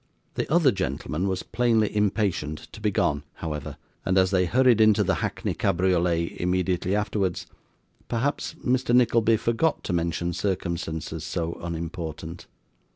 [0.33, 5.03] The other gentleman was plainly impatient to be gone, however, and as they hurried into
[5.03, 7.45] the hackney cabriolet immediately afterwards,
[8.07, 8.95] perhaps Mr.
[8.95, 12.47] Nickleby forgot to mention circumstances so unimportant.